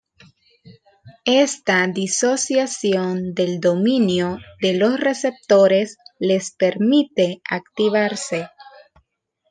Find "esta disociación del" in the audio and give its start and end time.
1.27-3.59